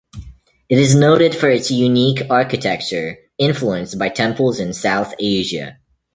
[0.67, 5.77] It is noted for its unique architecture, influenced by temples in South Asia.